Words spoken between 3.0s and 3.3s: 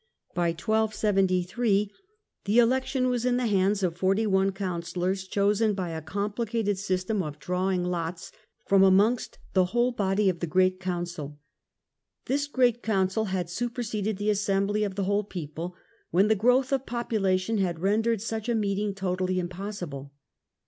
was